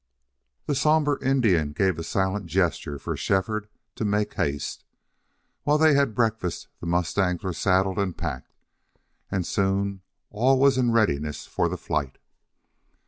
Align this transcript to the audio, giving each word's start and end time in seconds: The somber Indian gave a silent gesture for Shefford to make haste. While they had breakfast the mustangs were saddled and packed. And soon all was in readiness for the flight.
The 0.65 0.73
somber 0.73 1.19
Indian 1.23 1.73
gave 1.73 1.99
a 1.99 2.03
silent 2.03 2.47
gesture 2.47 2.97
for 2.97 3.15
Shefford 3.15 3.67
to 3.93 4.03
make 4.03 4.33
haste. 4.33 4.83
While 5.61 5.77
they 5.77 5.93
had 5.93 6.15
breakfast 6.15 6.69
the 6.79 6.87
mustangs 6.87 7.43
were 7.43 7.53
saddled 7.53 7.99
and 7.99 8.17
packed. 8.17 8.55
And 9.29 9.45
soon 9.45 10.01
all 10.31 10.57
was 10.59 10.75
in 10.79 10.91
readiness 10.91 11.45
for 11.45 11.69
the 11.69 11.77
flight. 11.77 12.17